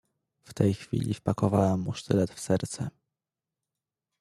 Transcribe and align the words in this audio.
"W 0.43 0.53
tej 0.53 0.73
chwili 0.73 1.13
wpakowałem 1.13 1.79
mu 1.79 1.93
sztylet 1.93 2.31
w 2.31 2.39
serce." 2.39 2.89